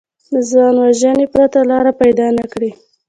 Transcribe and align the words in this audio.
له 0.31 0.39
ځانوژنې 0.51 1.25
پرته 1.33 1.59
لاره 1.69 1.91
پیدا 2.01 2.27
نه 2.37 2.45
کړي 2.53 2.71